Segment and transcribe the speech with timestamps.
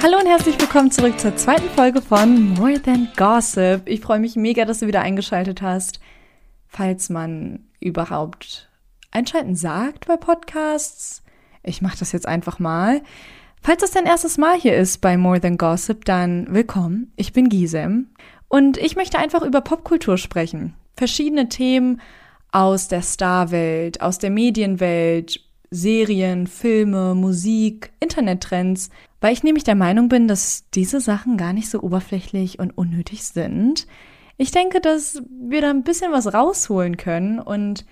[0.00, 3.82] Hallo und herzlich willkommen zurück zur zweiten Folge von More Than Gossip.
[3.86, 5.98] Ich freue mich mega, dass du wieder eingeschaltet hast.
[6.68, 8.70] Falls man überhaupt
[9.10, 11.24] einschalten sagt bei Podcasts,
[11.64, 13.02] ich mache das jetzt einfach mal.
[13.60, 17.12] Falls das dein erstes Mal hier ist bei More Than Gossip, dann willkommen.
[17.16, 18.10] Ich bin Gisem
[18.46, 20.74] und ich möchte einfach über Popkultur sprechen.
[20.96, 22.00] Verschiedene Themen
[22.52, 25.40] aus der Starwelt, aus der Medienwelt,
[25.70, 28.90] Serien, Filme, Musik, Internettrends,
[29.20, 33.24] weil ich nämlich der Meinung bin, dass diese Sachen gar nicht so oberflächlich und unnötig
[33.24, 33.86] sind.
[34.36, 37.84] Ich denke, dass wir da ein bisschen was rausholen können und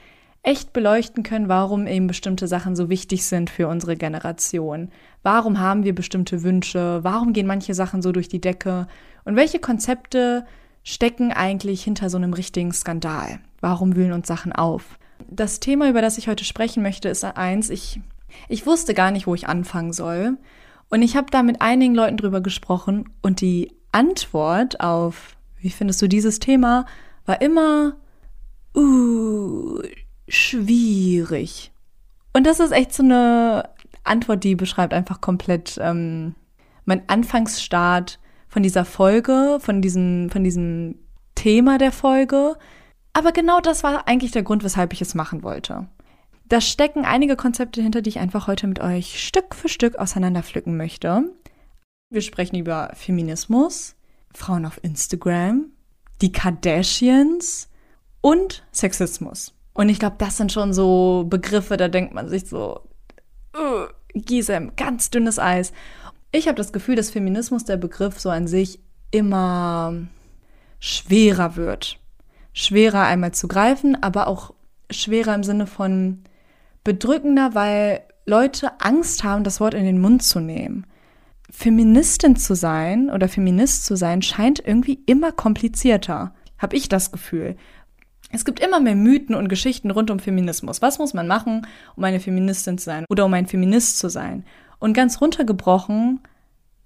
[0.47, 4.91] echt beleuchten können, warum eben bestimmte Sachen so wichtig sind für unsere Generation.
[5.25, 7.01] Warum haben wir bestimmte Wünsche?
[7.03, 8.87] Warum gehen manche Sachen so durch die Decke?
[9.25, 10.47] Und welche Konzepte
[10.85, 13.41] stecken eigentlich hinter so einem richtigen Skandal?
[13.61, 15.01] Warum wühlen uns Sachen auf?
[15.29, 17.69] Das Thema, über das ich heute sprechen möchte, ist eins.
[17.69, 18.01] Ich,
[18.49, 20.37] ich wusste gar nicht, wo ich anfangen soll.
[20.89, 26.01] Und ich habe da mit einigen Leuten drüber gesprochen und die Antwort auf, wie findest
[26.03, 26.87] du dieses Thema,
[27.25, 27.97] war immer,
[28.77, 29.81] uh,
[30.29, 31.73] schwierig.
[32.33, 33.71] Und das ist echt so eine
[34.05, 36.35] Antwort, die beschreibt einfach komplett ähm,
[36.85, 40.97] mein Anfangsstart von dieser Folge, von diesem, von diesem
[41.35, 42.57] Thema der Folge.
[43.13, 45.89] Aber genau das war eigentlich der Grund, weshalb ich es machen wollte.
[46.49, 50.77] Da stecken einige Konzepte hinter, die ich einfach heute mit euch Stück für Stück auseinanderpflücken
[50.77, 51.25] möchte.
[52.09, 53.97] Wir sprechen über Feminismus,
[54.33, 55.67] Frauen auf Instagram,
[56.23, 57.69] die Kardashians
[58.21, 59.55] und Sexismus.
[59.75, 62.81] Und ich glaube, das sind schon so Begriffe, da denkt man sich so,
[63.57, 65.73] uh, Gisem, ganz dünnes Eis.
[66.31, 68.79] Ich habe das Gefühl, dass Feminismus, der Begriff so an sich,
[69.11, 69.95] immer
[70.79, 71.99] schwerer wird.
[72.53, 74.55] Schwerer einmal zu greifen, aber auch
[74.91, 76.23] schwerer im Sinne von
[76.87, 80.87] bedrückender, weil Leute Angst haben, das Wort in den Mund zu nehmen.
[81.51, 87.57] Feministin zu sein oder Feminist zu sein scheint irgendwie immer komplizierter, habe ich das Gefühl.
[88.31, 90.81] Es gibt immer mehr Mythen und Geschichten rund um Feminismus.
[90.81, 91.67] Was muss man machen,
[91.97, 94.45] um eine Feministin zu sein oder um ein Feminist zu sein?
[94.79, 96.21] Und ganz runtergebrochen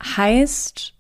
[0.03, 0.94] heißt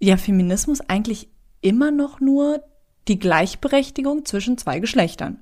[0.00, 1.28] ja Feminismus eigentlich
[1.60, 2.62] immer noch nur
[3.08, 5.40] die Gleichberechtigung zwischen zwei Geschlechtern.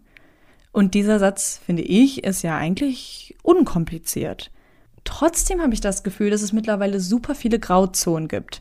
[0.77, 4.51] Und dieser Satz, finde ich, ist ja eigentlich unkompliziert.
[5.05, 8.61] Trotzdem habe ich das Gefühl, dass es mittlerweile super viele Grauzonen gibt.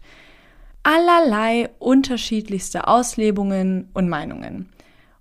[0.84, 4.70] Allerlei unterschiedlichste Auslebungen und Meinungen.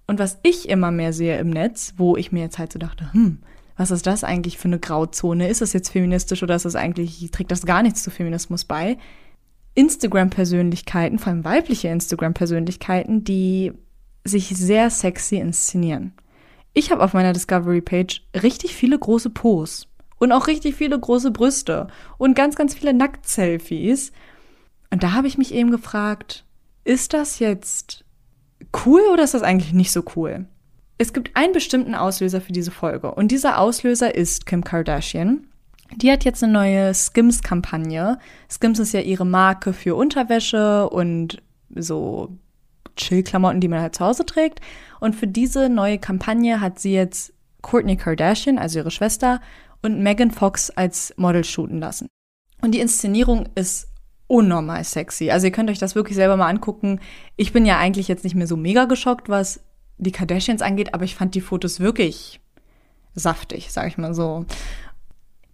[0.07, 3.13] Und was ich immer mehr sehe im Netz, wo ich mir jetzt halt so dachte,
[3.13, 3.39] hm,
[3.77, 5.49] was ist das eigentlich für eine Grauzone?
[5.49, 8.99] Ist das jetzt feministisch oder ist das eigentlich, trägt das gar nichts zu Feminismus bei?
[9.75, 13.73] Instagram-Persönlichkeiten, vor allem weibliche Instagram-Persönlichkeiten, die
[14.23, 16.13] sich sehr sexy inszenieren.
[16.75, 19.87] Ich habe auf meiner Discovery-Page richtig viele große Posts
[20.19, 21.87] und auch richtig viele große Brüste
[22.19, 24.13] und ganz, ganz viele Nackt-Selfies.
[24.91, 26.45] Und da habe ich mich eben gefragt,
[26.85, 28.05] ist das jetzt
[28.85, 30.47] cool oder ist das eigentlich nicht so cool?
[30.99, 35.47] Es gibt einen bestimmten Auslöser für diese Folge und dieser Auslöser ist Kim Kardashian.
[35.95, 38.19] Die hat jetzt eine neue Skims-Kampagne.
[38.51, 41.41] Skims ist ja ihre Marke für Unterwäsche und
[41.75, 42.37] so
[42.97, 44.61] Chill-Klamotten, die man halt zu Hause trägt.
[45.05, 49.43] Und für diese neue Kampagne hat sie jetzt Courtney Kardashian, also ihre Schwester,
[49.83, 52.09] und Megan Fox als Model shooten lassen.
[52.63, 53.89] Und die Inszenierung ist
[54.29, 55.31] unnormal sexy.
[55.31, 57.01] Also ihr könnt euch das wirklich selber mal angucken.
[57.37, 59.61] Ich bin ja eigentlich jetzt nicht mehr so mega geschockt, was
[59.99, 62.41] die Kardashians angeht, aber ich fand die Fotos wirklich
[63.15, 64.47] saftig, sag ich mal so.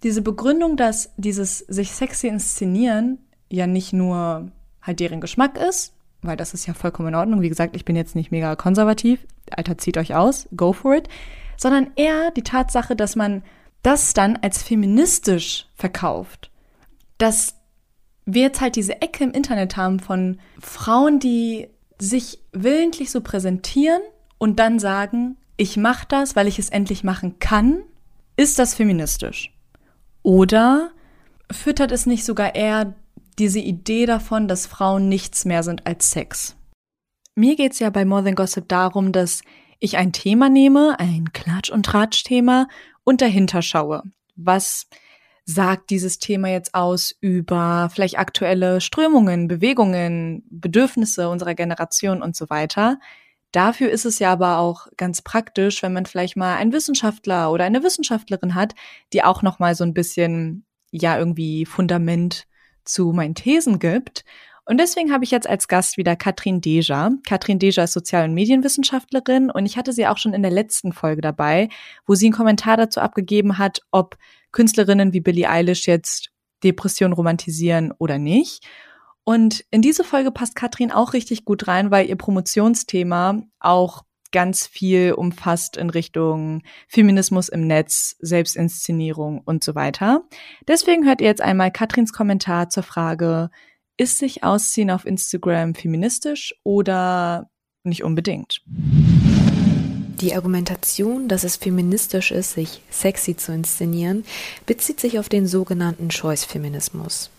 [0.04, 3.18] Diese Begründung, dass dieses sich sexy inszenieren
[3.48, 5.92] ja nicht nur halt deren Geschmack ist,
[6.22, 7.40] weil das ist ja vollkommen in Ordnung.
[7.40, 9.26] Wie gesagt, ich bin jetzt nicht mega konservativ.
[9.56, 11.08] Alter, zieht euch aus, go for it.
[11.56, 13.42] Sondern eher die Tatsache, dass man
[13.82, 16.50] das dann als feministisch verkauft.
[17.18, 17.56] Dass
[18.24, 21.68] wir jetzt halt diese Ecke im Internet haben von Frauen, die
[21.98, 24.00] sich willentlich so präsentieren
[24.38, 27.82] und dann sagen, ich mache das, weil ich es endlich machen kann,
[28.36, 29.52] ist das feministisch?
[30.22, 30.90] Oder
[31.50, 32.94] füttert es nicht sogar eher
[33.38, 36.56] diese Idee davon, dass Frauen nichts mehr sind als Sex?
[37.34, 39.42] Mir geht's ja bei More Than Gossip darum, dass
[39.78, 42.68] ich ein Thema nehme, ein Klatsch- und Tratsch-Thema
[43.04, 44.02] und dahinter schaue.
[44.36, 44.88] Was
[45.44, 52.50] sagt dieses Thema jetzt aus über vielleicht aktuelle Strömungen, Bewegungen, Bedürfnisse unserer Generation und so
[52.50, 52.98] weiter?
[53.52, 57.64] Dafür ist es ja aber auch ganz praktisch, wenn man vielleicht mal einen Wissenschaftler oder
[57.64, 58.74] eine Wissenschaftlerin hat,
[59.12, 62.46] die auch noch mal so ein bisschen ja irgendwie Fundament
[62.84, 64.24] zu meinen Thesen gibt.
[64.70, 67.10] Und deswegen habe ich jetzt als Gast wieder Katrin Deja.
[67.26, 70.92] Katrin Deja ist Sozial- und Medienwissenschaftlerin und ich hatte sie auch schon in der letzten
[70.92, 71.68] Folge dabei,
[72.06, 74.16] wo sie einen Kommentar dazu abgegeben hat, ob
[74.52, 76.30] Künstlerinnen wie Billie Eilish jetzt
[76.62, 78.64] Depression romantisieren oder nicht.
[79.24, 84.68] Und in diese Folge passt Katrin auch richtig gut rein, weil ihr Promotionsthema auch ganz
[84.68, 90.22] viel umfasst in Richtung Feminismus im Netz, Selbstinszenierung und so weiter.
[90.68, 93.50] Deswegen hört ihr jetzt einmal Katrins Kommentar zur Frage,
[93.96, 97.50] ist sich Ausziehen auf Instagram feministisch oder
[97.84, 98.62] nicht unbedingt?
[100.20, 104.24] Die Argumentation, dass es feministisch ist, sich sexy zu inszenieren,
[104.66, 107.30] bezieht sich auf den sogenannten Choice-Feminismus.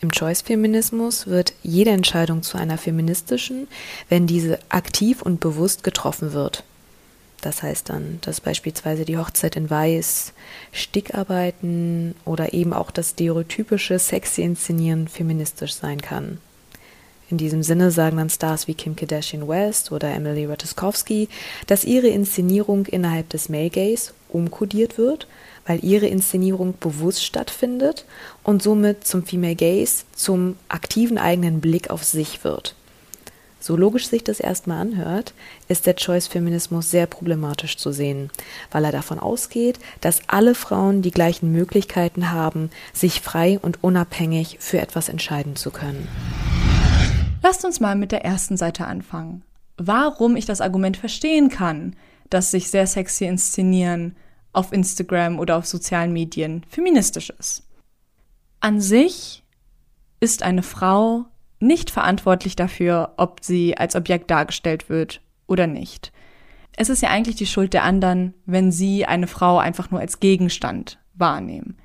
[0.00, 3.66] Im Choice-Feminismus wird jede Entscheidung zu einer feministischen,
[4.08, 6.62] wenn diese aktiv und bewusst getroffen wird.
[7.40, 10.32] Das heißt dann, dass beispielsweise die Hochzeit in Weiß,
[10.72, 16.38] Stickarbeiten oder eben auch das stereotypische sexy Inszenieren feministisch sein kann.
[17.30, 21.28] In diesem Sinne sagen dann Stars wie Kim Kardashian West oder Emily Ratajkowski,
[21.66, 25.28] dass ihre Inszenierung innerhalb des Male Gaze umkodiert wird,
[25.66, 28.06] weil ihre Inszenierung bewusst stattfindet
[28.42, 32.74] und somit zum Female Gaze, zum aktiven eigenen Blick auf sich wird.
[33.60, 35.34] So logisch sich das erstmal anhört,
[35.66, 38.30] ist der Choice-Feminismus sehr problematisch zu sehen,
[38.70, 44.58] weil er davon ausgeht, dass alle Frauen die gleichen Möglichkeiten haben, sich frei und unabhängig
[44.60, 46.08] für etwas entscheiden zu können.
[47.42, 49.42] Lasst uns mal mit der ersten Seite anfangen.
[49.76, 51.94] Warum ich das Argument verstehen kann,
[52.30, 54.16] dass sich sehr sexy inszenieren
[54.52, 57.62] auf Instagram oder auf sozialen Medien feministisch ist.
[58.60, 59.44] An sich
[60.20, 61.26] ist eine Frau
[61.60, 66.12] nicht verantwortlich dafür, ob sie als Objekt dargestellt wird oder nicht.
[66.76, 70.20] Es ist ja eigentlich die Schuld der anderen, wenn sie eine Frau einfach nur als
[70.20, 71.76] Gegenstand wahrnehmen.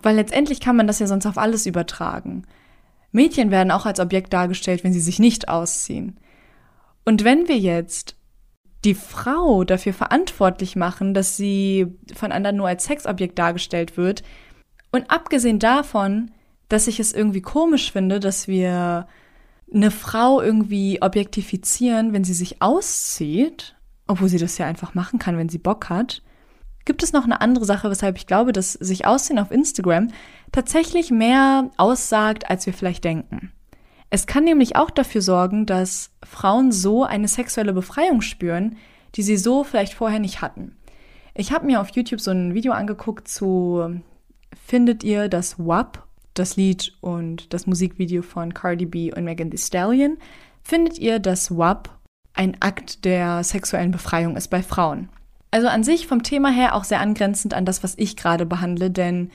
[0.00, 2.44] Weil letztendlich kann man das ja sonst auf alles übertragen.
[3.10, 6.18] Mädchen werden auch als Objekt dargestellt, wenn sie sich nicht ausziehen.
[7.04, 8.16] Und wenn wir jetzt
[8.84, 14.22] die Frau dafür verantwortlich machen, dass sie von anderen nur als Sexobjekt dargestellt wird,
[14.92, 16.30] und abgesehen davon,
[16.72, 19.06] dass ich es irgendwie komisch finde, dass wir
[19.72, 23.76] eine Frau irgendwie objektifizieren, wenn sie sich auszieht,
[24.06, 26.22] obwohl sie das ja einfach machen kann, wenn sie Bock hat,
[26.84, 30.08] gibt es noch eine andere Sache, weshalb ich glaube, dass sich Aussehen auf Instagram
[30.50, 33.52] tatsächlich mehr aussagt, als wir vielleicht denken.
[34.10, 38.76] Es kann nämlich auch dafür sorgen, dass Frauen so eine sexuelle Befreiung spüren,
[39.14, 40.76] die sie so vielleicht vorher nicht hatten.
[41.34, 44.02] Ich habe mir auf YouTube so ein Video angeguckt zu
[44.66, 49.58] Findet ihr das WAP das Lied und das Musikvideo von Cardi B und Megan Thee
[49.58, 50.18] Stallion,
[50.62, 51.90] findet ihr, dass WAP
[52.34, 55.08] ein Akt der sexuellen Befreiung ist bei Frauen.
[55.50, 58.90] Also an sich vom Thema her auch sehr angrenzend an das, was ich gerade behandle,
[58.90, 59.30] denn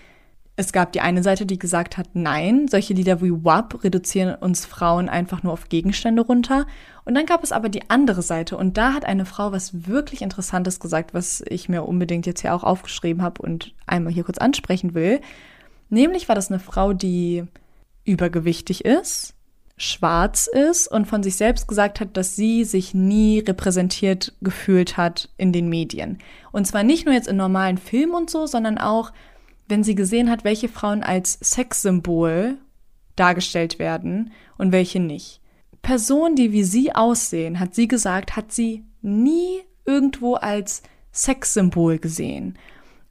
[0.59, 4.65] es gab die eine Seite, die gesagt hat, nein, solche Lieder wie WAP reduzieren uns
[4.65, 6.65] Frauen einfach nur auf Gegenstände runter.
[7.05, 10.23] Und dann gab es aber die andere Seite und da hat eine Frau was wirklich
[10.23, 14.39] Interessantes gesagt, was ich mir unbedingt jetzt hier auch aufgeschrieben habe und einmal hier kurz
[14.39, 15.21] ansprechen will.
[15.89, 17.45] Nämlich war das eine Frau, die
[18.03, 19.33] übergewichtig ist,
[19.77, 25.29] schwarz ist und von sich selbst gesagt hat, dass sie sich nie repräsentiert gefühlt hat
[25.37, 26.17] in den Medien.
[26.51, 29.11] Und zwar nicht nur jetzt in normalen Filmen und so, sondern auch,
[29.67, 32.57] wenn sie gesehen hat, welche Frauen als Sexsymbol
[33.15, 35.41] dargestellt werden und welche nicht.
[35.81, 40.81] Personen, die wie sie aussehen, hat sie gesagt, hat sie nie irgendwo als
[41.13, 42.57] Sexsymbol gesehen.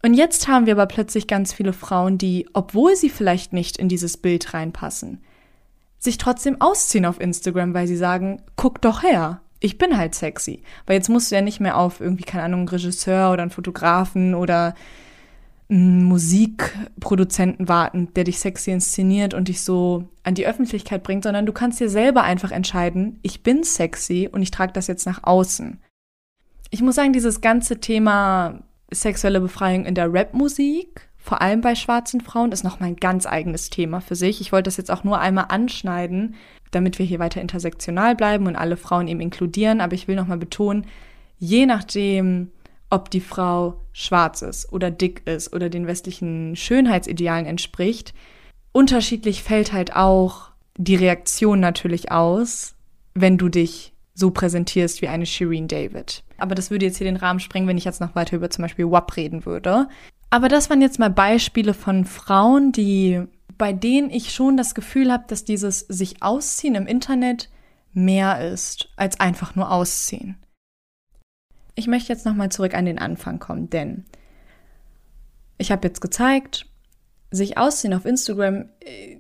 [0.07, 3.89] Und jetzt haben wir aber plötzlich ganz viele Frauen, die, obwohl sie vielleicht nicht in
[3.89, 5.21] dieses Bild reinpassen,
[5.99, 10.63] sich trotzdem ausziehen auf Instagram, weil sie sagen, guck doch her, ich bin halt sexy.
[10.87, 13.51] Weil jetzt musst du ja nicht mehr auf irgendwie, keine Ahnung, einen Regisseur oder einen
[13.51, 14.77] Fotografen oder
[15.69, 21.47] einen Musikproduzenten warten, der dich sexy inszeniert und dich so an die Öffentlichkeit bringt, sondern
[21.47, 25.25] du kannst dir selber einfach entscheiden, ich bin sexy und ich trage das jetzt nach
[25.25, 25.81] außen.
[26.71, 32.21] Ich muss sagen, dieses ganze Thema sexuelle Befreiung in der Rapmusik, vor allem bei schwarzen
[32.21, 34.41] Frauen, ist nochmal ein ganz eigenes Thema für sich.
[34.41, 36.37] Ich wollte das jetzt auch nur einmal anschneiden,
[36.71, 39.81] damit wir hier weiter intersektional bleiben und alle Frauen eben inkludieren.
[39.81, 40.87] Aber ich will nochmal betonen,
[41.39, 42.53] je nachdem,
[42.91, 48.15] ob die Frau schwarz ist oder dick ist oder den westlichen Schönheitsidealen entspricht,
[48.71, 52.75] unterschiedlich fällt halt auch die Reaktion natürlich aus,
[53.15, 56.25] wenn du dich so präsentierst wie eine Shireen David.
[56.39, 58.63] Aber das würde jetzt hier den Rahmen sprengen, wenn ich jetzt noch weiter über zum
[58.63, 59.89] Beispiel WAP reden würde.
[60.31, 63.23] Aber das waren jetzt mal Beispiele von Frauen, die,
[63.59, 67.51] bei denen ich schon das Gefühl habe, dass dieses sich ausziehen im Internet
[67.93, 70.37] mehr ist als einfach nur ausziehen.
[71.75, 74.07] Ich möchte jetzt nochmal zurück an den Anfang kommen, denn
[75.59, 76.67] ich habe jetzt gezeigt,
[77.31, 79.19] sich ausziehen auf Instagram äh,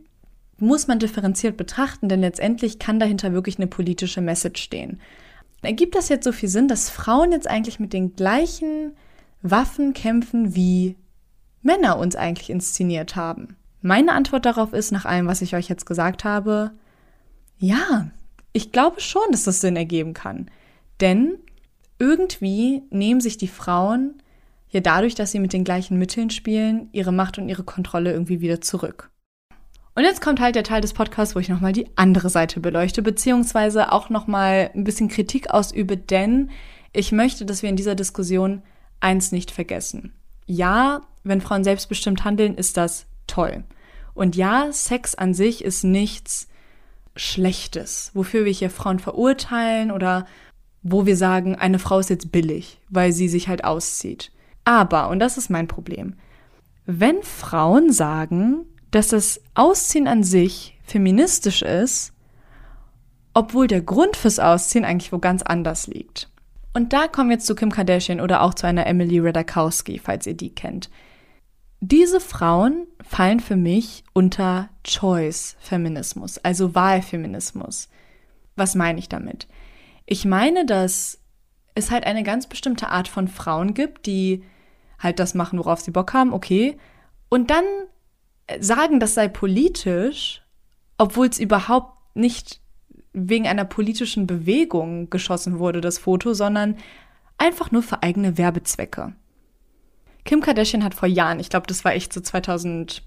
[0.58, 5.00] muss man differenziert betrachten, denn letztendlich kann dahinter wirklich eine politische Message stehen.
[5.62, 8.92] Ergibt das jetzt so viel Sinn, dass Frauen jetzt eigentlich mit den gleichen
[9.42, 10.96] Waffen kämpfen, wie
[11.62, 13.56] Männer uns eigentlich inszeniert haben?
[13.82, 16.72] Meine Antwort darauf ist, nach allem, was ich euch jetzt gesagt habe,
[17.58, 18.10] ja,
[18.52, 20.50] ich glaube schon, dass das Sinn ergeben kann.
[21.00, 21.38] Denn
[21.98, 24.14] irgendwie nehmen sich die Frauen
[24.68, 28.40] ja dadurch, dass sie mit den gleichen Mitteln spielen, ihre Macht und ihre Kontrolle irgendwie
[28.40, 29.10] wieder zurück.
[29.97, 33.00] Und jetzt kommt halt der Teil des Podcasts, wo ich nochmal die andere Seite beleuchte,
[33.00, 36.50] beziehungsweise auch nochmal ein bisschen Kritik ausübe, denn
[36.93, 38.62] ich möchte, dass wir in dieser Diskussion
[39.00, 40.12] eins nicht vergessen.
[40.45, 43.65] Ja, wenn Frauen selbstbestimmt handeln, ist das toll.
[44.12, 46.49] Und ja, Sex an sich ist nichts
[47.17, 50.26] Schlechtes, wofür wir hier Frauen verurteilen oder
[50.83, 54.31] wo wir sagen, eine Frau ist jetzt billig, weil sie sich halt auszieht.
[54.62, 56.17] Aber, und das ist mein Problem,
[56.85, 62.12] wenn Frauen sagen, dass das Ausziehen an sich feministisch ist,
[63.35, 66.31] obwohl der Grund fürs Ausziehen eigentlich wo ganz anders liegt.
[66.73, 70.26] Und da kommen wir jetzt zu Kim Kardashian oder auch zu einer Emily Ratajkowski, falls
[70.26, 70.90] ihr die kennt.
[71.81, 77.88] Diese Frauen fallen für mich unter Choice-Feminismus, also Wahlfeminismus.
[78.57, 79.47] Was meine ich damit?
[80.07, 81.19] Ich meine, dass
[81.75, 84.43] es halt eine ganz bestimmte Art von Frauen gibt, die
[84.99, 86.78] halt das machen, worauf sie Bock haben, okay.
[87.28, 87.64] Und dann
[88.61, 90.43] sagen, das sei politisch,
[90.99, 92.61] obwohl es überhaupt nicht
[93.12, 96.76] wegen einer politischen Bewegung geschossen wurde, das Foto, sondern
[97.38, 99.15] einfach nur für eigene Werbezwecke.
[100.25, 103.03] Kim Kardashian hat vor Jahren, ich glaube, das war echt so 2014,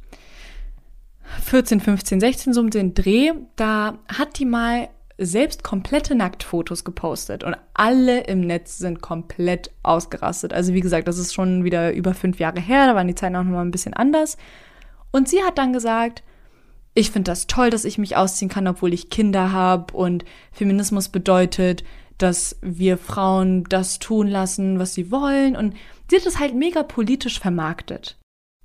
[1.79, 7.57] 15, 16, so um den Dreh, da hat die mal selbst komplette Nacktfotos gepostet und
[7.73, 10.53] alle im Netz sind komplett ausgerastet.
[10.53, 13.35] Also wie gesagt, das ist schon wieder über fünf Jahre her, da waren die Zeiten
[13.35, 14.37] auch nochmal ein bisschen anders.
[15.11, 16.23] Und sie hat dann gesagt,
[16.93, 21.09] ich finde das toll, dass ich mich ausziehen kann, obwohl ich Kinder habe und Feminismus
[21.09, 21.83] bedeutet,
[22.17, 25.75] dass wir Frauen das tun lassen, was sie wollen und
[26.09, 28.17] sie hat es halt mega politisch vermarktet.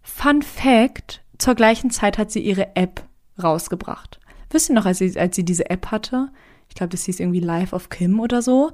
[0.03, 3.05] Fun Fact, zur gleichen Zeit hat sie ihre App
[3.43, 4.21] rausgebracht.
[4.51, 6.31] Wisst ihr noch, als sie, als sie diese App hatte?
[6.69, 8.73] Ich glaube, das hieß irgendwie Life of Kim oder so.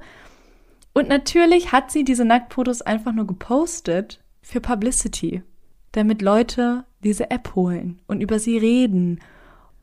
[0.93, 5.43] Und natürlich hat sie diese Nacktfotos einfach nur gepostet für Publicity,
[5.91, 9.19] damit Leute diese App holen und über sie reden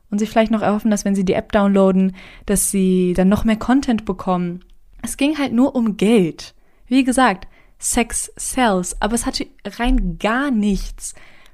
[0.09, 3.43] und sich vielleicht noch erhoffen, dass wenn sie die App downloaden, dass sie dann noch
[3.43, 4.63] mehr Content bekommen.
[5.01, 6.55] Es ging halt nur um Geld.
[6.87, 7.47] Wie gesagt,
[7.77, 11.13] Sex sells, aber es hatte rein gar nichts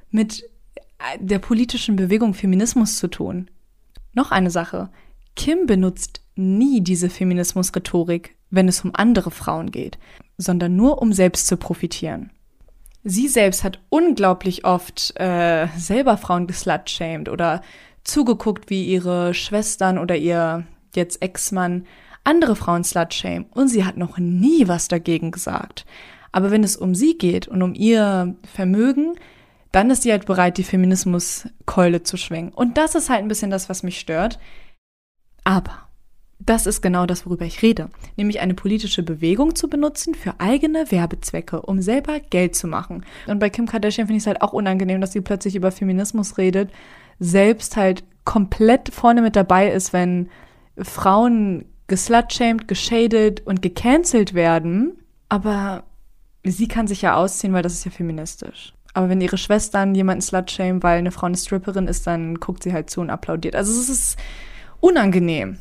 [0.09, 0.49] mit
[1.19, 3.51] der politischen Bewegung Feminismus zu tun.
[4.13, 4.89] Noch eine Sache.
[5.35, 9.99] Kim benutzt nie diese Feminismus-Rhetorik, wenn es um andere Frauen geht,
[10.37, 12.31] sondern nur um selbst zu profitieren.
[13.07, 17.61] Sie selbst hat unglaublich oft äh, selber Frauen geslutshamed oder
[18.03, 21.85] zugeguckt, wie ihre Schwestern oder ihr jetzt Ex-Mann
[22.23, 25.85] andere Frauen slutshamen und sie hat noch nie was dagegen gesagt.
[26.31, 29.13] Aber wenn es um sie geht und um ihr Vermögen,
[29.71, 32.53] dann ist sie halt bereit, die Feminismuskeule zu schwingen.
[32.53, 34.39] Und das ist halt ein bisschen das, was mich stört.
[35.43, 35.87] Aber
[36.39, 40.91] das ist genau das, worüber ich rede, nämlich eine politische Bewegung zu benutzen für eigene
[40.91, 43.05] Werbezwecke, um selber Geld zu machen.
[43.27, 46.37] Und bei Kim Kardashian finde ich es halt auch unangenehm, dass sie plötzlich über Feminismus
[46.37, 46.71] redet,
[47.19, 50.29] selbst halt komplett vorne mit dabei ist, wenn
[50.77, 54.97] Frauen geslutshamed, geshadet und gecancelt werden.
[55.29, 55.83] Aber
[56.43, 58.73] sie kann sich ja ausziehen, weil das ist ja feministisch.
[58.93, 62.73] Aber wenn ihre Schwestern jemanden slutshamen, weil eine Frau eine Stripperin ist, dann guckt sie
[62.73, 63.55] halt zu und applaudiert.
[63.55, 64.17] Also es ist
[64.79, 65.59] unangenehm.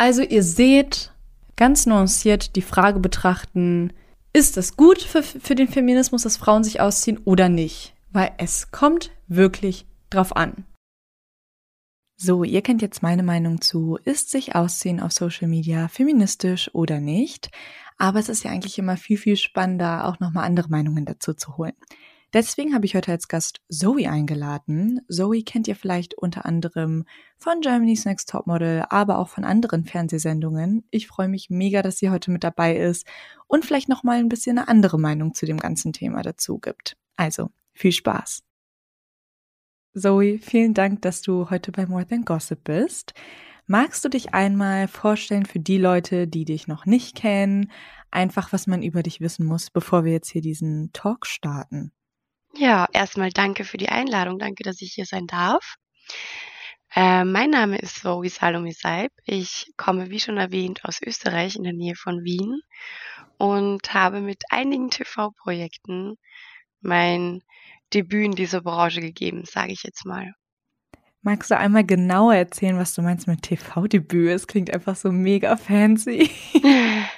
[0.00, 1.12] Also ihr seht,
[1.56, 3.92] ganz nuanciert die Frage betrachten,
[4.32, 7.94] ist es gut für, für den Feminismus, dass Frauen sich ausziehen oder nicht?
[8.10, 10.64] Weil es kommt wirklich drauf an.
[12.16, 16.98] So, ihr kennt jetzt meine Meinung zu, ist sich ausziehen auf Social Media feministisch oder
[16.98, 17.50] nicht?
[17.98, 21.58] Aber es ist ja eigentlich immer viel, viel spannender, auch nochmal andere Meinungen dazu zu
[21.58, 21.74] holen.
[22.32, 25.00] Deswegen habe ich heute als Gast Zoe eingeladen.
[25.08, 27.04] Zoe kennt ihr vielleicht unter anderem
[27.38, 30.84] von Germany's Next Topmodel, aber auch von anderen Fernsehsendungen.
[30.90, 33.04] Ich freue mich mega, dass sie heute mit dabei ist
[33.48, 36.96] und vielleicht noch mal ein bisschen eine andere Meinung zu dem ganzen Thema dazu gibt.
[37.16, 38.44] Also, viel Spaß.
[39.94, 43.12] Zoe, vielen Dank, dass du heute bei More Than Gossip bist.
[43.66, 47.72] Magst du dich einmal vorstellen für die Leute, die dich noch nicht kennen,
[48.12, 51.92] einfach was man über dich wissen muss, bevor wir jetzt hier diesen Talk starten?
[52.54, 54.38] Ja, erstmal danke für die Einladung.
[54.38, 55.76] Danke, dass ich hier sein darf.
[56.94, 59.12] Äh, mein Name ist Zoe Salome Seib.
[59.24, 62.60] Ich komme, wie schon erwähnt, aus Österreich in der Nähe von Wien
[63.38, 66.16] und habe mit einigen TV-Projekten
[66.80, 67.42] mein
[67.94, 70.34] Debüt in dieser Branche gegeben, sage ich jetzt mal.
[71.22, 74.30] Magst du einmal genauer erzählen, was du meinst mit TV-Debüt?
[74.30, 76.30] Es klingt einfach so mega fancy.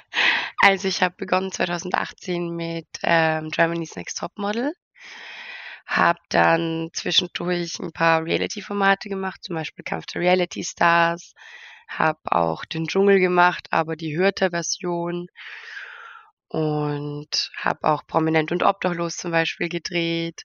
[0.65, 4.73] Also ich habe begonnen 2018 mit ähm, Germany's Next Top Model
[5.85, 11.33] habe dann zwischendurch ein paar Reality-Formate gemacht, zum Beispiel Kampf der Reality-Stars,
[11.87, 15.27] habe auch den Dschungel gemacht, aber die Hörter-Version.
[16.47, 20.43] Und habe auch Prominent und Obdachlos zum Beispiel gedreht,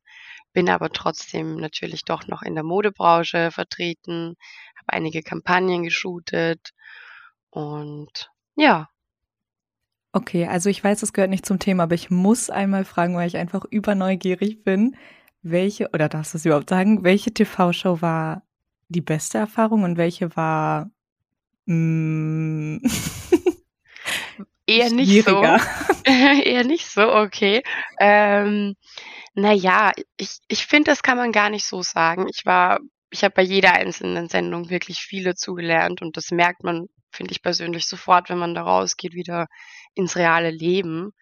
[0.54, 4.36] bin aber trotzdem natürlich doch noch in der Modebranche vertreten,
[4.78, 6.72] habe einige Kampagnen geshootet.
[7.50, 8.88] Und ja.
[10.12, 13.28] Okay, also ich weiß, das gehört nicht zum Thema, aber ich muss einmal fragen, weil
[13.28, 14.96] ich einfach überneugierig bin
[15.42, 18.42] welche, oder darfst du es überhaupt sagen, welche TV-Show war
[18.88, 20.90] die beste Erfahrung und welche war
[21.66, 22.78] mm,
[24.66, 25.42] eher nicht so.
[26.04, 27.62] eher nicht so, okay.
[28.00, 28.76] Ähm,
[29.34, 32.26] naja, ich, ich finde, das kann man gar nicht so sagen.
[32.28, 36.88] Ich war, ich habe bei jeder einzelnen Sendung wirklich viel dazugelernt und das merkt man,
[37.10, 39.46] finde ich persönlich sofort, wenn man da rausgeht, wieder
[39.94, 41.12] ins reale Leben.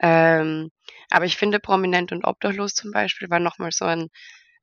[0.00, 0.70] Ähm,
[1.10, 4.08] aber ich finde, Prominent und Obdachlos zum Beispiel war nochmal so ein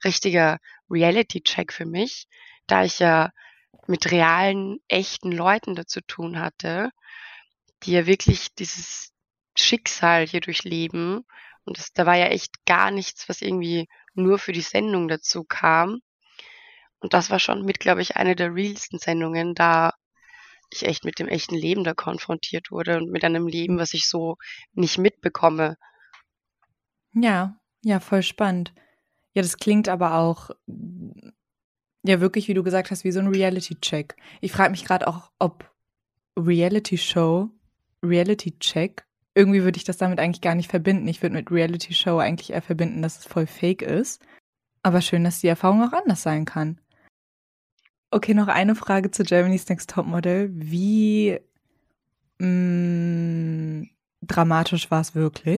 [0.04, 0.58] richtiger
[0.90, 2.28] Reality-Check für mich,
[2.68, 3.32] da ich ja
[3.88, 6.92] mit realen, echten Leuten dazu tun hatte,
[7.84, 9.12] die ja wirklich dieses
[9.56, 11.26] Schicksal hier durchleben.
[11.66, 15.44] Und das, da war ja echt gar nichts, was irgendwie nur für die Sendung dazu
[15.44, 16.02] kam.
[17.00, 19.94] Und das war schon mit, glaube ich, eine der realsten Sendungen, da
[20.72, 24.08] ich echt mit dem echten Leben da konfrontiert wurde und mit einem Leben, was ich
[24.08, 24.38] so
[24.74, 25.78] nicht mitbekomme.
[27.14, 28.74] Ja, ja, voll spannend.
[29.34, 30.52] Ja, das klingt aber auch
[32.04, 34.16] ja wirklich, wie du gesagt hast, wie so ein Reality-Check.
[34.42, 35.70] Ich frage mich gerade auch, ob
[36.38, 37.50] Reality-Show,
[38.04, 41.08] Reality-Check, irgendwie würde ich das damit eigentlich gar nicht verbinden.
[41.08, 44.22] Ich würde mit Reality-Show eigentlich eher verbinden, dass es voll fake ist.
[44.82, 46.80] Aber schön, dass die Erfahrung auch anders sein kann.
[48.12, 50.50] Okay, noch eine Frage zu Germany's Next Topmodel.
[50.52, 51.38] Wie
[52.40, 53.90] mh, mm,
[54.24, 55.58] dramatisch war es wirklich?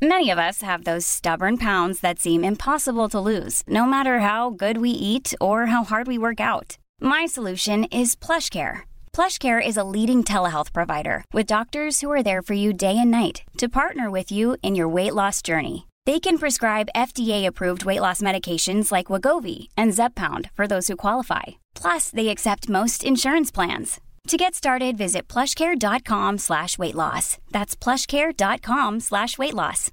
[0.00, 4.50] Many of us have those stubborn pounds that seem impossible to lose, no matter how
[4.50, 6.76] good we eat or how hard we work out.
[7.00, 8.82] My solution is PlushCare.
[9.12, 13.10] PlushCare is a leading telehealth provider with doctors who are there for you day and
[13.10, 15.86] night to partner with you in your weight loss journey.
[16.06, 21.42] They can prescribe FDA-approved weight loss medications like Wagovi and Zepbound for those who qualify.
[21.74, 24.00] Plus, they accept most insurance plans.
[24.28, 27.38] To get started, visit plushcare.com slash weight loss.
[27.52, 29.90] That's plushcare.com slash weight loss.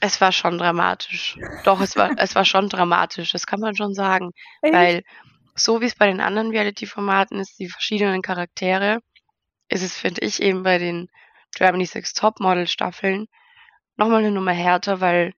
[0.00, 1.36] Es war schon dramatisch.
[1.64, 4.32] Doch, es war, es war schon dramatisch, das kann man schon sagen.
[4.60, 4.74] Echt?
[4.74, 5.02] Weil
[5.54, 9.00] so wie es bei den anderen Reality-Formaten ist, die verschiedenen Charaktere,
[9.68, 11.08] ist es, finde ich, eben bei den
[11.54, 13.26] Germany's Next Topmodel Staffeln
[13.96, 15.34] nochmal eine Nummer härter, weil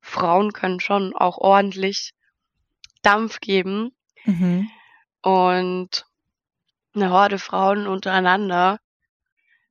[0.00, 2.12] Frauen können schon auch ordentlich
[3.02, 3.90] Dampf geben.
[4.24, 4.68] Mhm.
[5.22, 6.06] Und
[6.94, 8.78] eine Horde Frauen untereinander,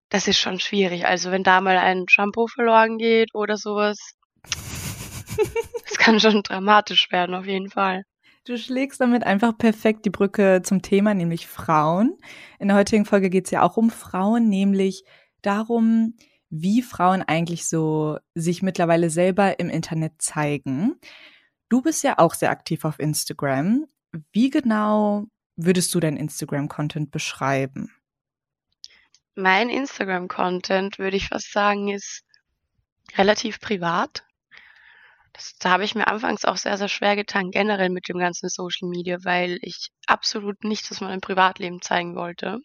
[0.10, 1.06] das ist schon schwierig.
[1.06, 3.98] Also wenn da mal ein Shampoo verloren geht oder sowas,
[5.88, 8.04] das kann schon dramatisch werden, auf jeden Fall.
[8.46, 12.18] Du schlägst damit einfach perfekt die Brücke zum Thema, nämlich Frauen.
[12.58, 15.04] In der heutigen Folge geht es ja auch um Frauen, nämlich
[15.41, 16.15] darum,
[16.49, 20.95] wie Frauen eigentlich so sich mittlerweile selber im Internet zeigen.
[21.69, 23.86] Du bist ja auch sehr aktiv auf Instagram.
[24.32, 25.25] Wie genau
[25.56, 27.93] würdest du dein Instagram-Content beschreiben?
[29.36, 32.23] Mein Instagram-Content, würde ich fast sagen, ist
[33.17, 34.23] relativ privat.
[35.34, 38.49] Das, da habe ich mir anfangs auch sehr, sehr schwer getan, generell mit dem ganzen
[38.49, 42.60] Social Media, weil ich absolut nichts aus meinem Privatleben zeigen wollte.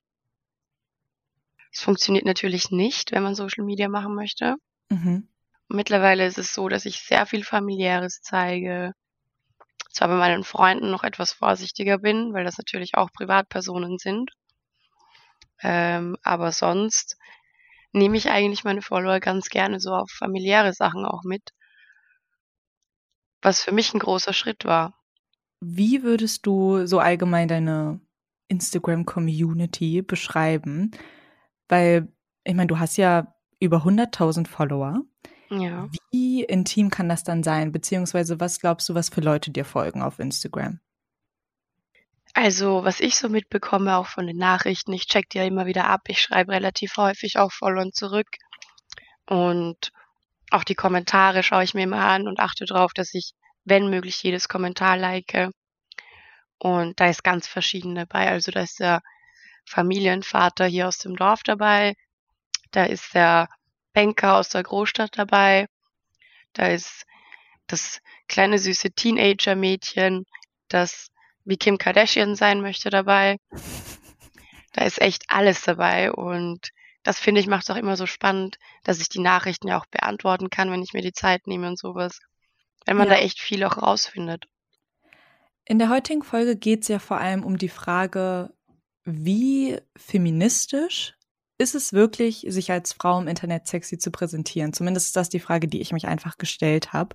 [1.75, 4.55] Es funktioniert natürlich nicht, wenn man Social Media machen möchte.
[4.91, 5.29] Mhm.
[5.69, 8.93] Mittlerweile ist es so, dass ich sehr viel familiäres zeige.
[9.91, 14.31] Zwar bei meinen Freunden noch etwas vorsichtiger bin, weil das natürlich auch Privatpersonen sind.
[15.63, 17.17] Ähm, aber sonst
[17.93, 21.51] nehme ich eigentlich meine Follower ganz gerne so auf familiäre Sachen auch mit.
[23.43, 24.97] Was für mich ein großer Schritt war.
[25.61, 28.01] Wie würdest du so allgemein deine
[28.49, 30.93] Instagram-Community beschreiben?
[31.69, 32.09] Weil,
[32.45, 35.03] ich meine, du hast ja über 100.000 Follower.
[35.51, 35.89] Ja.
[36.11, 37.73] Wie intim kann das dann sein?
[37.73, 40.81] Beziehungsweise was glaubst du, was für Leute dir folgen auf Instagram?
[42.33, 45.87] Also, was ich so mitbekomme, auch von den Nachrichten, ich check die ja immer wieder
[45.87, 46.03] ab.
[46.09, 48.27] Ich schreibe relativ häufig auch voll und zurück.
[49.27, 49.93] Und
[50.51, 53.33] auch die Kommentare schaue ich mir immer an und achte darauf, dass ich,
[53.65, 55.51] wenn möglich, jedes Kommentar like.
[56.59, 58.29] Und da ist ganz verschieden dabei.
[58.29, 59.01] Also da ist der
[59.67, 61.95] Familienvater hier aus dem Dorf dabei.
[62.71, 63.49] Da ist der
[63.93, 65.67] Banker aus der Großstadt dabei.
[66.53, 67.05] Da ist
[67.67, 70.25] das kleine süße Teenager-Mädchen,
[70.69, 71.09] das
[71.45, 73.37] wie Kim Kardashian sein möchte dabei.
[74.73, 76.71] Da ist echt alles dabei und
[77.05, 79.87] das finde ich macht es auch immer so spannend, dass ich die Nachrichten ja auch
[79.87, 82.19] beantworten kann, wenn ich mir die Zeit nehme und sowas.
[82.87, 83.15] Wenn man ja.
[83.15, 84.47] da echt viel auch rausfindet.
[85.67, 88.53] In der heutigen Folge geht es ja vor allem um die Frage,
[89.05, 91.15] wie feministisch
[91.59, 94.73] ist es wirklich, sich als Frau im Internet sexy zu präsentieren?
[94.73, 97.15] Zumindest ist das die Frage, die ich mich einfach gestellt habe.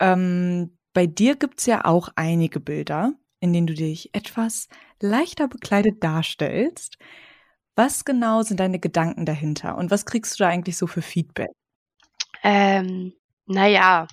[0.00, 4.68] Ähm, bei dir gibt es ja auch einige Bilder, in denen du dich etwas
[5.00, 6.98] leichter bekleidet darstellst.
[7.76, 11.50] Was genau sind deine Gedanken dahinter und was kriegst du da eigentlich so für Feedback?
[12.42, 13.12] Ähm,
[13.46, 14.08] naja,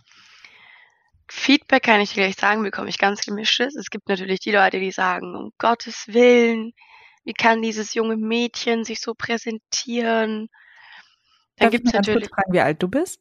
[1.27, 3.75] Feedback kann ich dir gleich sagen, bekomme ich ganz gemischtes.
[3.75, 6.73] Es gibt natürlich die Leute, die sagen, um Gottes Willen,
[7.25, 10.49] wie kann dieses junge Mädchen sich so präsentieren?
[11.57, 12.29] Dann gibt es natürlich.
[12.29, 13.19] Fragen, wie alt du bist?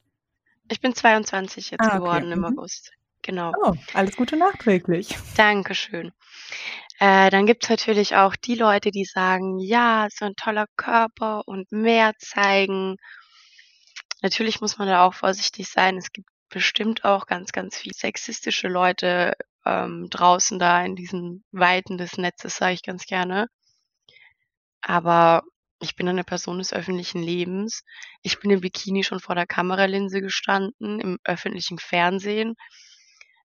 [0.70, 2.44] Ich bin 22 jetzt ah, geworden im mhm.
[2.44, 2.92] August.
[3.22, 3.52] Genau.
[3.62, 5.08] Oh, alles Gute nachträglich.
[5.36, 6.12] Dankeschön.
[7.00, 11.72] Äh, dann gibt's natürlich auch die Leute, die sagen, ja, so ein toller Körper und
[11.72, 12.96] mehr zeigen.
[14.22, 15.96] Natürlich muss man da auch vorsichtig sein.
[15.96, 21.98] Es gibt bestimmt auch ganz, ganz viel sexistische Leute ähm, draußen da in diesen Weiten
[21.98, 23.48] des Netzes, sage ich ganz gerne.
[24.84, 25.42] Aber
[25.80, 27.84] ich bin eine Person des öffentlichen Lebens.
[28.22, 32.54] Ich bin im Bikini schon vor der Kameralinse gestanden, im öffentlichen Fernsehen.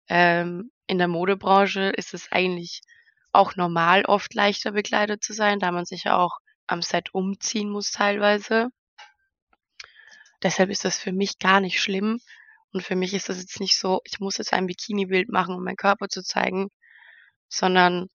[0.10, 2.82] Ähm, in der Modebranche ist es eigentlich
[3.32, 7.70] auch normal, oft leichter bekleidet zu sein, da man sich ja auch am Set umziehen
[7.70, 8.70] muss teilweise.
[10.42, 12.20] Deshalb ist das für mich gar nicht schlimm.
[12.74, 15.64] Und für mich ist das jetzt nicht so, ich muss jetzt ein Bikini-Bild machen, um
[15.64, 16.70] meinen Körper zu zeigen,
[17.48, 18.10] sondern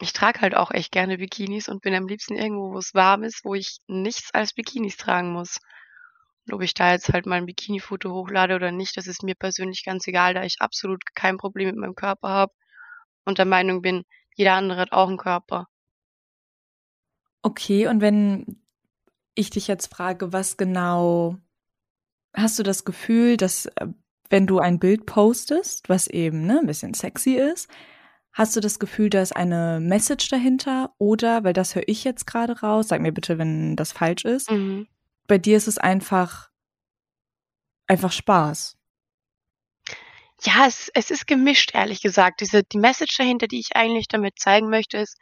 [0.00, 3.22] ich trage halt auch echt gerne Bikinis und bin am liebsten irgendwo, wo es warm
[3.22, 5.58] ist, wo ich nichts als Bikinis tragen muss.
[6.46, 9.34] Und ob ich da jetzt halt mal ein Bikini-Foto hochlade oder nicht, das ist mir
[9.34, 12.52] persönlich ganz egal, da ich absolut kein Problem mit meinem Körper habe
[13.24, 15.66] und der Meinung bin, jeder andere hat auch einen Körper.
[17.42, 18.60] Okay, und wenn
[19.34, 21.36] ich dich jetzt frage, was genau
[22.34, 23.86] hast du das Gefühl, dass äh,
[24.28, 27.68] wenn du ein Bild postest, was eben ne, ein bisschen sexy ist,
[28.32, 30.94] hast du das Gefühl, da ist eine Message dahinter?
[30.98, 34.50] Oder, weil das höre ich jetzt gerade raus, sag mir bitte, wenn das falsch ist,
[34.50, 34.86] mhm.
[35.26, 36.50] bei dir ist es einfach,
[37.86, 38.76] einfach Spaß.
[40.42, 42.40] Ja, es, es ist gemischt, ehrlich gesagt.
[42.40, 45.18] Diese, die Message dahinter, die ich eigentlich damit zeigen möchte, ist,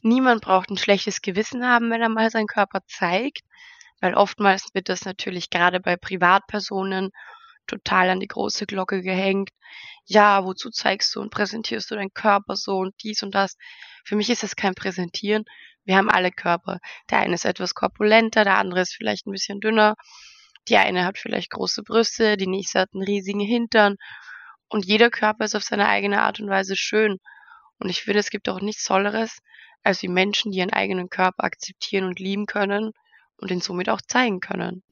[0.00, 3.42] niemand braucht ein schlechtes Gewissen haben, wenn er mal seinen Körper zeigt,
[4.00, 7.10] weil oftmals wird das natürlich gerade bei Privatpersonen
[7.72, 9.50] total an die große Glocke gehängt.
[10.04, 13.56] Ja, wozu zeigst du und präsentierst du deinen Körper so und dies und das?
[14.04, 15.44] Für mich ist das kein Präsentieren.
[15.84, 16.78] Wir haben alle Körper.
[17.10, 19.94] Der eine ist etwas korpulenter, der andere ist vielleicht ein bisschen dünner.
[20.68, 23.96] Die eine hat vielleicht große Brüste, die nächste hat einen riesigen Hintern
[24.72, 27.18] und jeder Körper ist auf seine eigene Art und Weise schön.
[27.78, 29.38] Und ich finde, es gibt auch nichts Tolleres,
[29.82, 32.92] als die Menschen, die ihren eigenen Körper akzeptieren und lieben können
[33.36, 34.82] und ihn somit auch zeigen können.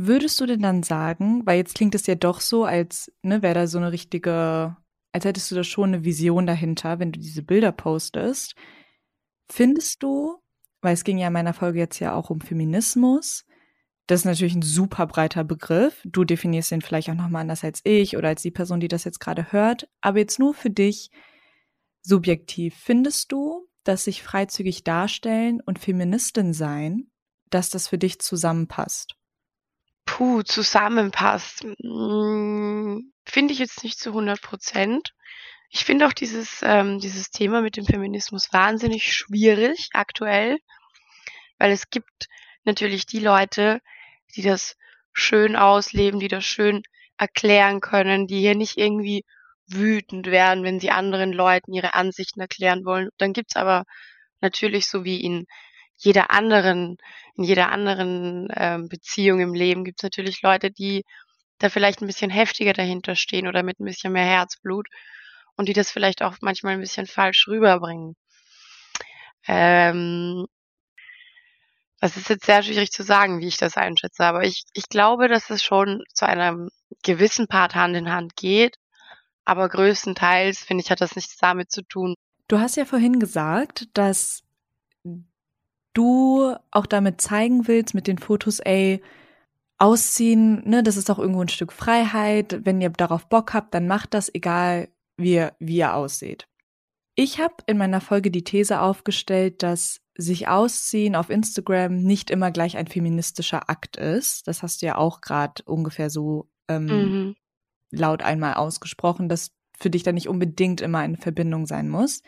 [0.00, 3.54] Würdest du denn dann sagen, weil jetzt klingt es ja doch so, als ne, wäre
[3.54, 4.76] da so eine richtige,
[5.12, 8.54] als hättest du da schon eine Vision dahinter, wenn du diese Bilder postest.
[9.50, 10.38] Findest du,
[10.82, 13.44] weil es ging ja in meiner Folge jetzt ja auch um Feminismus,
[14.08, 16.00] das ist natürlich ein super breiter Begriff.
[16.06, 19.04] Du definierst ihn vielleicht auch nochmal anders als ich oder als die Person, die das
[19.04, 19.86] jetzt gerade hört.
[20.00, 21.10] Aber jetzt nur für dich
[22.00, 22.74] subjektiv.
[22.74, 27.10] Findest du, dass sich freizügig darstellen und Feministin sein,
[27.50, 29.17] dass das für dich zusammenpasst?
[30.08, 31.64] Puh, zusammenpasst.
[31.82, 35.12] Hm, finde ich jetzt nicht zu 100 Prozent.
[35.68, 40.58] Ich finde auch dieses, ähm, dieses Thema mit dem Feminismus wahnsinnig schwierig aktuell,
[41.58, 42.28] weil es gibt
[42.64, 43.80] natürlich die Leute,
[44.34, 44.76] die das
[45.12, 46.82] schön ausleben, die das schön
[47.18, 49.24] erklären können, die hier nicht irgendwie
[49.66, 53.10] wütend werden, wenn sie anderen Leuten ihre Ansichten erklären wollen.
[53.18, 53.84] Dann gibt's aber
[54.40, 55.46] natürlich so wie in
[55.98, 56.96] jeder anderen,
[57.36, 61.04] in jeder anderen ähm, Beziehung im Leben gibt's natürlich Leute, die
[61.58, 64.88] da vielleicht ein bisschen heftiger dahinter stehen oder mit ein bisschen mehr Herzblut
[65.56, 68.14] und die das vielleicht auch manchmal ein bisschen falsch rüberbringen.
[69.46, 70.46] Ähm,
[72.00, 75.26] Das ist jetzt sehr schwierig zu sagen, wie ich das einschätze, aber ich, ich glaube,
[75.26, 76.70] dass es schon zu einem
[77.02, 78.76] gewissen Part Hand in Hand geht.
[79.44, 82.14] Aber größtenteils, finde ich, hat das nichts damit zu tun.
[82.48, 84.42] Du hast ja vorhin gesagt, dass
[85.98, 89.02] du auch damit zeigen willst, mit den Fotos, ey,
[89.78, 92.60] ausziehen, ne, das ist auch irgendwo ein Stück Freiheit.
[92.64, 96.48] Wenn ihr darauf Bock habt, dann macht das, egal wie ihr, wie ihr aussieht.
[97.14, 102.50] Ich habe in meiner Folge die These aufgestellt, dass sich ausziehen auf Instagram nicht immer
[102.50, 104.46] gleich ein feministischer Akt ist.
[104.48, 107.34] Das hast du ja auch gerade ungefähr so ähm, mhm.
[107.90, 112.22] laut einmal ausgesprochen, dass für dich da nicht unbedingt immer eine Verbindung sein muss.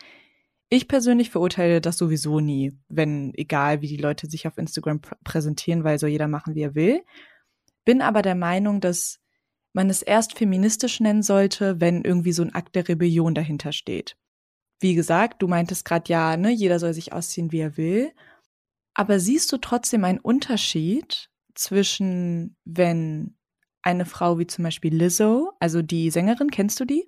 [0.71, 5.17] Ich persönlich verurteile das sowieso nie, wenn egal wie die Leute sich auf Instagram pr
[5.25, 7.03] präsentieren, weil soll jeder machen, wie er will.
[7.85, 9.19] Bin aber der Meinung, dass
[9.73, 14.17] man es erst feministisch nennen sollte, wenn irgendwie so ein Akt der Rebellion dahinter steht
[14.81, 18.13] wie gesagt, du meintest gerade ja, ne, jeder soll sich ausziehen, wie er will.
[18.95, 23.37] Aber siehst du trotzdem einen Unterschied zwischen, wenn
[23.83, 27.07] eine Frau wie zum Beispiel Lizzo, also die Sängerin, kennst du die?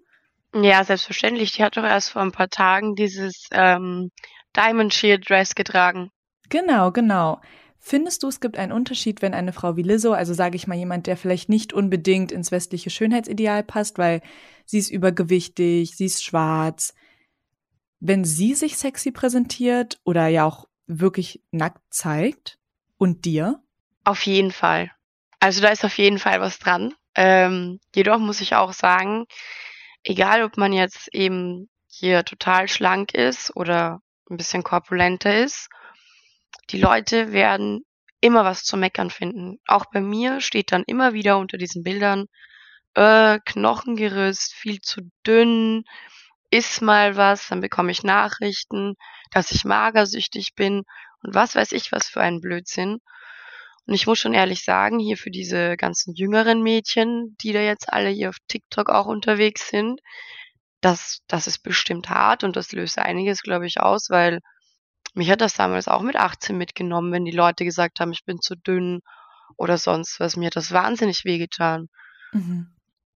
[0.54, 1.52] Ja, selbstverständlich.
[1.52, 4.10] Die hat doch erst vor ein paar Tagen dieses ähm,
[4.54, 6.10] Diamond Shield Dress getragen.
[6.50, 7.40] Genau, genau.
[7.78, 10.76] Findest du, es gibt einen Unterschied, wenn eine Frau wie Lizzo, also sage ich mal
[10.76, 14.20] jemand, der vielleicht nicht unbedingt ins westliche Schönheitsideal passt, weil
[14.66, 16.94] sie ist übergewichtig, sie ist schwarz,
[17.98, 22.58] wenn sie sich sexy präsentiert oder ja auch wirklich nackt zeigt
[22.98, 23.60] und dir?
[24.04, 24.90] Auf jeden Fall.
[25.40, 26.94] Also da ist auf jeden Fall was dran.
[27.14, 29.26] Ähm, jedoch muss ich auch sagen,
[30.04, 35.68] egal ob man jetzt eben hier total schlank ist oder ein bisschen korpulenter ist,
[36.70, 37.84] die Leute werden
[38.20, 39.58] immer was zu meckern finden.
[39.66, 42.26] Auch bei mir steht dann immer wieder unter diesen Bildern
[42.94, 45.84] äh, Knochengerüst, viel zu dünn,
[46.50, 48.94] iss mal was, dann bekomme ich Nachrichten,
[49.30, 50.84] dass ich magersüchtig bin
[51.22, 53.00] und was weiß ich was für ein Blödsinn.
[53.86, 57.92] Und ich muss schon ehrlich sagen, hier für diese ganzen jüngeren Mädchen, die da jetzt
[57.92, 60.00] alle hier auf TikTok auch unterwegs sind,
[60.80, 64.40] das, das ist bestimmt hart und das löst einiges, glaube ich, aus, weil
[65.14, 68.40] mich hat das damals auch mit 18 mitgenommen, wenn die Leute gesagt haben, ich bin
[68.40, 69.00] zu dünn
[69.56, 70.36] oder sonst was.
[70.36, 71.88] Mir hat das wahnsinnig wehgetan.
[72.32, 72.74] Mhm.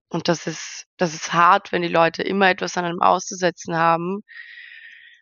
[0.09, 4.21] Und das ist, das ist hart, wenn die Leute immer etwas an einem auszusetzen haben.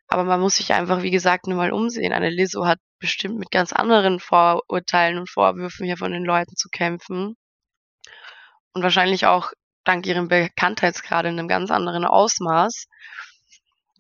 [0.07, 2.13] Aber man muss sich einfach, wie gesagt, nur mal umsehen.
[2.13, 6.69] Eine Lizzo hat bestimmt mit ganz anderen Vorurteilen und Vorwürfen hier von den Leuten zu
[6.69, 7.37] kämpfen.
[8.73, 9.51] Und wahrscheinlich auch
[9.83, 12.87] dank ihrem Bekanntheitsgrad in einem ganz anderen Ausmaß.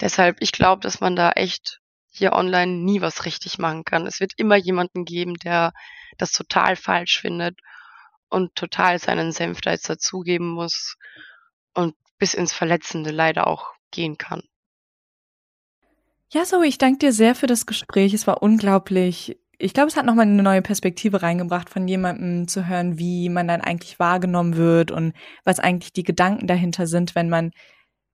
[0.01, 4.07] Deshalb, ich glaube, dass man da echt hier online nie was richtig machen kann.
[4.07, 5.71] Es wird immer jemanden geben, der
[6.17, 7.59] das total falsch findet
[8.29, 10.95] und total seinen Senf da jetzt dazugeben muss
[11.75, 14.41] und bis ins Verletzende leider auch gehen kann.
[16.31, 18.13] Ja, so, ich danke dir sehr für das Gespräch.
[18.13, 19.39] Es war unglaublich.
[19.57, 23.47] Ich glaube, es hat nochmal eine neue Perspektive reingebracht, von jemandem zu hören, wie man
[23.47, 27.51] dann eigentlich wahrgenommen wird und was eigentlich die Gedanken dahinter sind, wenn man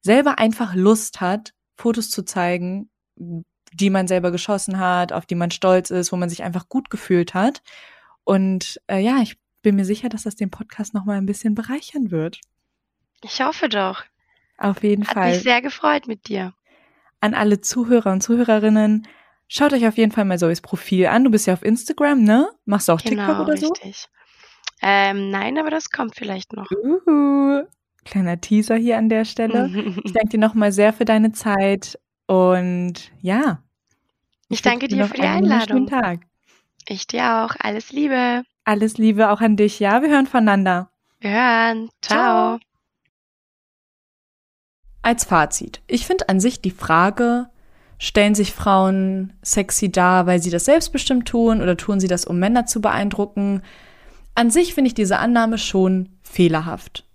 [0.01, 5.51] selber einfach Lust hat, Fotos zu zeigen, die man selber geschossen hat, auf die man
[5.51, 7.61] stolz ist, wo man sich einfach gut gefühlt hat.
[8.23, 11.55] Und äh, ja, ich bin mir sicher, dass das den Podcast noch mal ein bisschen
[11.55, 12.39] bereichern wird.
[13.23, 14.03] Ich hoffe doch.
[14.57, 15.23] Auf jeden Hat Fall.
[15.23, 16.53] Hat mich sehr gefreut mit dir.
[17.21, 19.07] An alle Zuhörer und Zuhörerinnen,
[19.47, 21.23] schaut euch auf jeden Fall mal Zoes Profil an.
[21.23, 22.49] Du bist ja auf Instagram, ne?
[22.65, 23.67] Machst du auch genau, TikTok oder so?
[23.69, 24.07] Richtig.
[24.81, 26.69] Ähm, nein, aber das kommt vielleicht noch.
[26.71, 27.63] Uhu.
[28.03, 29.69] Kleiner Teaser hier an der Stelle.
[30.03, 33.61] ich danke dir nochmal sehr für deine Zeit und ja.
[34.49, 35.87] Ich, ich danke dir für die Einladung.
[35.87, 36.21] Tag.
[36.87, 37.55] Ich dir auch.
[37.59, 38.43] Alles Liebe.
[38.63, 40.01] Alles Liebe auch an dich, ja?
[40.01, 40.89] Wir hören voneinander.
[41.19, 41.89] Wir hören.
[42.01, 42.57] Ciao.
[42.57, 42.70] Ciao.
[45.01, 45.81] Als Fazit.
[45.87, 47.47] Ich finde an sich die Frage,
[47.97, 52.39] stellen sich Frauen sexy dar, weil sie das selbstbestimmt tun oder tun sie das, um
[52.39, 53.61] Männer zu beeindrucken?
[54.35, 57.05] An sich finde ich diese Annahme schon fehlerhaft.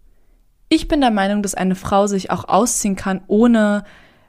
[0.68, 3.84] Ich bin der Meinung, dass eine Frau sich auch ausziehen kann, ohne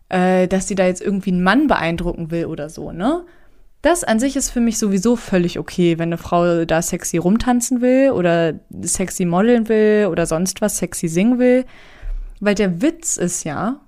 [0.10, 3.26] äh, dass sie da jetzt irgendwie einen Mann beeindrucken will oder so, ne?
[3.84, 7.82] Das an sich ist für mich sowieso völlig okay, wenn eine Frau da sexy rumtanzen
[7.82, 11.65] will oder sexy modeln will oder sonst was sexy singen will.
[12.39, 13.80] Weil der Witz ist ja,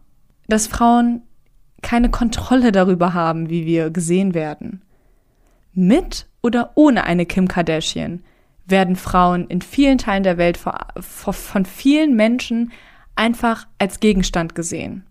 [0.48, 1.22] dass Frauen
[1.82, 4.82] keine Kontrolle darüber haben, wie wir gesehen werden.
[5.74, 8.24] Mit oder ohne eine Kim Kardashian
[8.66, 12.72] werden Frauen in vielen Teilen der Welt von vielen Menschen
[13.16, 15.06] einfach als Gegenstand gesehen.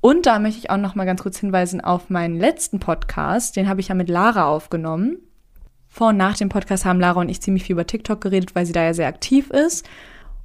[0.00, 3.54] Und da möchte ich auch noch mal ganz kurz hinweisen auf meinen letzten Podcast.
[3.56, 5.18] Den habe ich ja mit Lara aufgenommen.
[5.88, 8.66] Vor und nach dem Podcast haben Lara und ich ziemlich viel über TikTok geredet, weil
[8.66, 9.88] sie da ja sehr aktiv ist.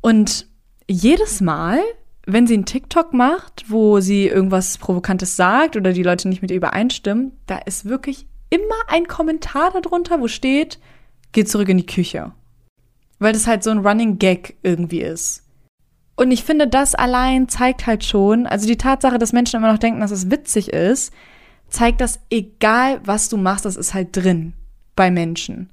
[0.02, 0.48] Und
[0.88, 1.80] jedes Mal,
[2.28, 6.52] wenn sie einen TikTok macht, wo sie irgendwas Provokantes sagt oder die Leute nicht mit
[6.52, 10.78] ihr übereinstimmen, da ist wirklich immer ein Kommentar darunter, wo steht,
[11.32, 12.34] geh zurück in die Küche.
[13.20, 15.44] Weil das halt so ein Running Gag irgendwie ist.
[16.18, 19.80] Und ich finde, das allein zeigt halt schon, also die Tatsache, dass Menschen immer noch
[19.80, 21.14] denken, dass es witzig ist,
[21.70, 24.54] zeigt das, egal was du machst, das ist halt drin
[24.98, 25.70] bei Menschen.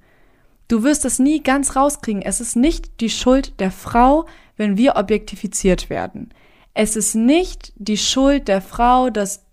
[0.69, 2.23] Du wirst es nie ganz rauskriegen.
[2.23, 6.31] Es ist nicht die Schuld der Frau, wenn wir objektifiziert werden.
[6.75, 9.45] Es ist nicht die Schuld der Frau, dass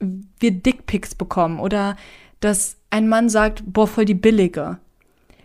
[0.00, 1.96] wir Dickpics bekommen oder
[2.40, 4.78] dass ein Mann sagt, boah, voll die billige.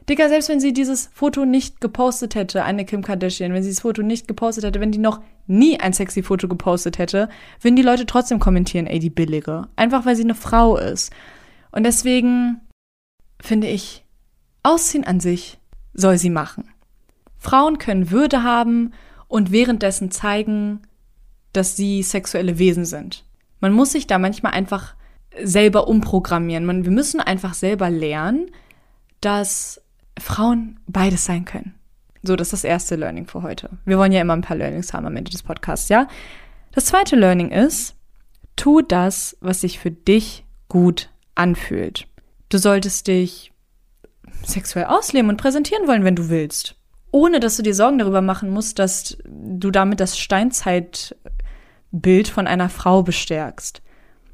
[0.07, 3.79] Digga, selbst wenn sie dieses Foto nicht gepostet hätte, eine Kim Kardashian, wenn sie das
[3.79, 7.29] Foto nicht gepostet hätte, wenn die noch nie ein sexy Foto gepostet hätte,
[7.61, 9.67] würden die Leute trotzdem kommentieren, ey, die billige.
[9.75, 11.11] Einfach weil sie eine Frau ist.
[11.71, 12.61] Und deswegen
[13.41, 14.03] finde ich,
[14.61, 15.59] Ausziehen an sich
[15.93, 16.69] soll sie machen.
[17.37, 18.93] Frauen können Würde haben
[19.27, 20.81] und währenddessen zeigen,
[21.53, 23.23] dass sie sexuelle Wesen sind.
[23.59, 24.95] Man muss sich da manchmal einfach
[25.41, 26.65] selber umprogrammieren.
[26.65, 28.51] Man, wir müssen einfach selber lernen,
[29.21, 29.81] dass
[30.19, 31.73] Frauen beides sein können.
[32.23, 33.69] So, das ist das erste Learning für heute.
[33.85, 36.07] Wir wollen ja immer ein paar Learnings haben am Ende des Podcasts, ja?
[36.71, 37.95] Das zweite Learning ist,
[38.55, 42.07] tu das, was sich für dich gut anfühlt.
[42.49, 43.51] Du solltest dich
[44.43, 46.75] sexuell ausleben und präsentieren wollen, wenn du willst.
[47.11, 50.17] Ohne dass du dir Sorgen darüber machen musst, dass du damit das
[51.93, 53.81] Steinzeitbild von einer Frau bestärkst.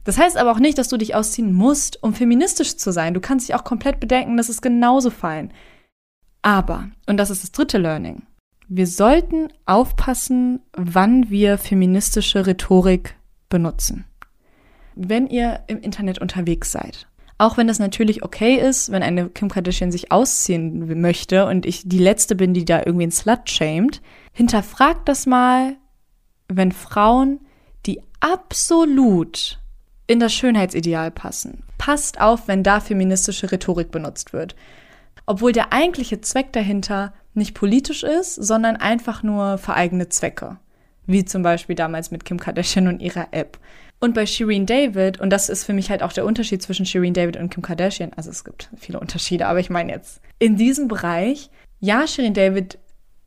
[0.03, 3.13] Das heißt aber auch nicht, dass du dich ausziehen musst, um feministisch zu sein.
[3.13, 5.51] Du kannst dich auch komplett bedenken, das ist genauso fein.
[6.41, 8.23] Aber, und das ist das dritte Learning,
[8.69, 13.15] wir sollten aufpassen, wann wir feministische Rhetorik
[13.49, 14.05] benutzen.
[14.95, 19.49] Wenn ihr im Internet unterwegs seid, auch wenn das natürlich okay ist, wenn eine Kim
[19.49, 24.01] Kardashian sich ausziehen möchte und ich die Letzte bin, die da irgendwie ein Slut shamed,
[24.33, 25.77] hinterfragt das mal,
[26.47, 27.39] wenn Frauen,
[28.19, 29.59] absolut
[30.07, 31.63] in das Schönheitsideal passen.
[31.77, 34.55] Passt auf, wenn da feministische Rhetorik benutzt wird.
[35.25, 40.57] Obwohl der eigentliche Zweck dahinter nicht politisch ist, sondern einfach nur für eigene Zwecke.
[41.05, 43.59] Wie zum Beispiel damals mit Kim Kardashian und ihrer App.
[43.99, 47.13] Und bei Shireen David, und das ist für mich halt auch der Unterschied zwischen Shireen
[47.13, 50.87] David und Kim Kardashian, also es gibt viele Unterschiede, aber ich meine jetzt, in diesem
[50.87, 52.79] Bereich, ja, Shireen David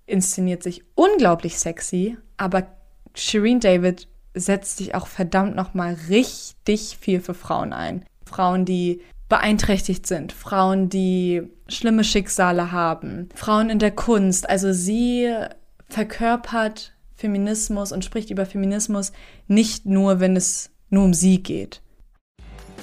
[0.07, 2.67] inszeniert sich unglaublich sexy, aber
[3.15, 8.05] Shireen David setzt sich auch verdammt nochmal richtig viel für Frauen ein.
[8.25, 14.49] Frauen, die beeinträchtigt sind, Frauen, die schlimme Schicksale haben, Frauen in der Kunst.
[14.49, 15.33] Also sie
[15.89, 19.13] verkörpert Feminismus und spricht über Feminismus
[19.49, 21.81] nicht nur, wenn es nur um sie geht.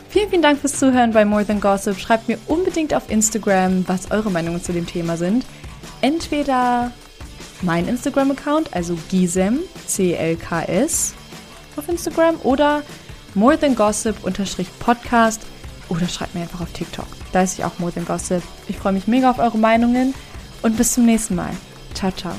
[0.10, 2.00] Vielen, vielen Dank fürs Zuhören bei More Than Gossip.
[2.00, 5.46] Schreibt mir unbedingt auf Instagram, was eure Meinungen zu dem Thema sind.
[6.02, 6.92] Entweder
[7.62, 11.14] mein Instagram-Account, also Gisem, C-L-K-S,
[11.80, 12.84] auf Instagram oder
[13.34, 14.24] More Than Gossip
[14.80, 15.42] Podcast
[15.90, 17.08] oder schreibt mir einfach auf TikTok.
[17.32, 18.44] Da ist ich auch More Than Gossip.
[18.68, 20.14] Ich freue mich mega auf eure Meinungen
[20.62, 21.52] und bis zum nächsten Mal.
[21.94, 22.34] Ciao, ciao.